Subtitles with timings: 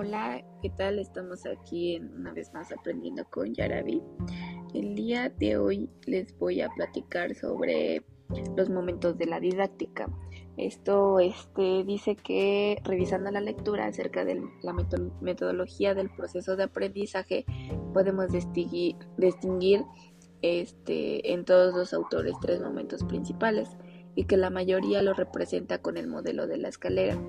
[0.00, 1.00] Hola, ¿qué tal?
[1.00, 4.00] Estamos aquí en, una vez más aprendiendo con Yarabi.
[4.72, 8.04] El día de hoy les voy a platicar sobre
[8.56, 10.08] los momentos de la didáctica.
[10.56, 14.72] Esto este, dice que revisando la lectura acerca de la
[15.20, 17.44] metodología del proceso de aprendizaje
[17.92, 19.84] podemos distinguir, distinguir
[20.42, 23.76] este, en todos los autores tres momentos principales
[24.14, 27.20] y que la mayoría lo representa con el modelo de la escalera.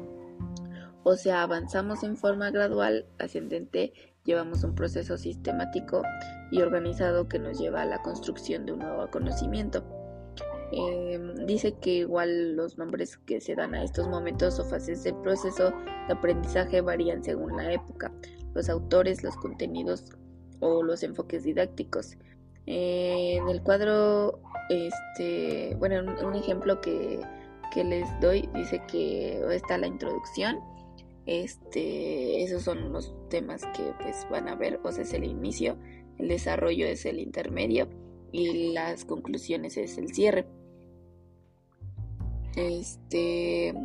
[1.03, 3.93] O sea, avanzamos en forma gradual, ascendente,
[4.25, 6.03] llevamos un proceso sistemático
[6.51, 9.83] y organizado que nos lleva a la construcción de un nuevo conocimiento.
[10.71, 15.15] Em, dice que igual los nombres que se dan a estos momentos o fases del
[15.15, 15.71] proceso
[16.07, 18.11] de aprendizaje varían según la época,
[18.53, 20.11] los autores, los contenidos
[20.59, 22.17] o los enfoques didácticos.
[22.67, 27.19] en el cuadro, este, bueno, un, ejemplo que,
[27.73, 30.59] que les doy dice que está la introducción
[31.29, 35.77] este, esos son los temas que pues van a ver, o es el inicio,
[36.17, 37.87] el desarrollo es el intermedio
[38.31, 40.47] y las conclusiones es el cierre.
[42.55, 43.75] Este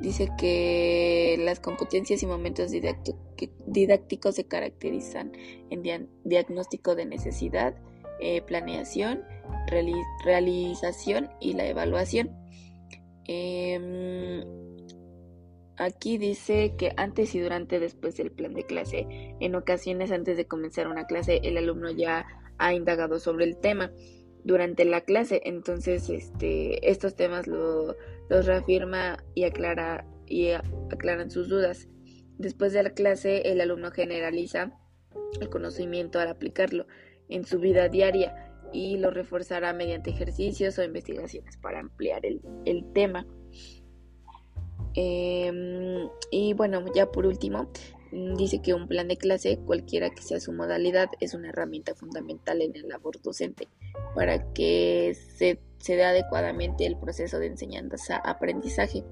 [0.00, 5.30] dice que las competencias y momentos didácticos se caracterizan
[5.70, 7.76] en diagnóstico de necesidad,
[8.18, 9.22] eh, planeación,
[10.24, 12.36] realización y la evaluación.
[13.28, 14.61] Em,
[15.78, 19.06] Aquí dice que antes y durante después del plan de clase.
[19.40, 22.26] En ocasiones antes de comenzar una clase el alumno ya
[22.58, 23.90] ha indagado sobre el tema
[24.44, 25.40] durante la clase.
[25.44, 27.96] Entonces, este, estos temas lo,
[28.28, 30.50] los reafirma y aclara y
[30.90, 31.88] aclaran sus dudas.
[32.38, 34.78] Después de la clase, el alumno generaliza
[35.40, 36.86] el conocimiento al aplicarlo
[37.28, 42.90] en su vida diaria y lo reforzará mediante ejercicios o investigaciones para ampliar el, el
[42.92, 43.26] tema.
[44.94, 47.70] Em, y bueno, ya por último,
[48.10, 51.94] mm, dice que un plan de clase, cualquiera que sea su modalidad, es una herramienta
[51.94, 53.68] fundamental en el labor docente
[54.14, 59.04] para que se, se dé adecuadamente el proceso de enseñanza-aprendizaje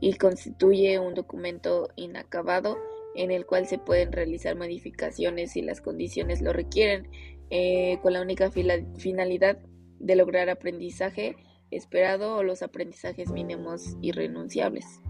[0.00, 2.78] y constituye un documento inacabado
[3.14, 7.10] en el cual se pueden realizar modificaciones si las condiciones lo requieren,
[7.50, 9.58] eh, con la única finalidad
[9.98, 11.34] de lograr aprendizaje
[11.70, 15.00] esperado o los aprendizajes mínimos irrenunciables.